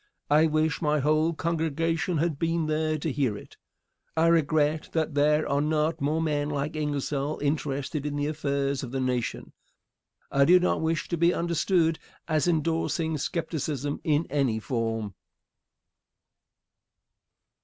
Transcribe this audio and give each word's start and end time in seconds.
I 0.31 0.47
wish 0.47 0.81
my 0.81 0.99
whole 0.99 1.31
congregation 1.33 2.17
had 2.17 2.39
been 2.39 2.65
there 2.65 2.97
to 2.97 3.11
hear 3.11 3.37
it. 3.37 3.57
I 4.17 4.25
regret 4.29 4.89
that 4.93 5.13
there 5.13 5.47
are 5.47 5.61
not 5.61 6.01
more 6.01 6.19
men 6.23 6.49
like 6.49 6.75
Ingersoll 6.75 7.37
interested 7.39 8.03
in 8.03 8.15
the 8.15 8.25
affairs 8.25 8.81
of 8.81 8.89
the 8.89 8.99
nation. 8.99 9.53
I 10.31 10.43
do 10.45 10.59
not 10.59 10.81
wish 10.81 11.07
to 11.09 11.17
be 11.17 11.35
understood 11.35 11.99
as 12.27 12.47
indorsing 12.47 13.19
skepticism 13.19 14.01
in 14.03 14.25
any 14.31 14.57
form. 14.59 15.13